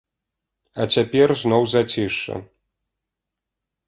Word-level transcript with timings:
А 0.85 0.85
цяпер 0.95 1.33
зноў 1.41 1.67
зацішша. 1.73 2.35